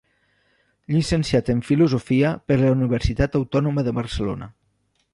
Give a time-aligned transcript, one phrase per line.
[0.93, 4.53] Llicenciat en filosofia per la Universitat Autònoma de Barcelona.